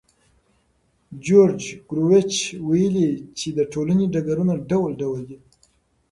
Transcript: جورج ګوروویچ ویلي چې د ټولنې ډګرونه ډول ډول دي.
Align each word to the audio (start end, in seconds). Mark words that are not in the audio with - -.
جورج 1.25 1.61
ګوروویچ 1.89 2.33
ویلي 2.69 3.09
چې 3.37 3.47
د 3.57 3.59
ټولنې 3.73 4.05
ډګرونه 4.13 4.53
ډول 4.69 4.91
ډول 5.01 5.19
دي. 5.29 5.37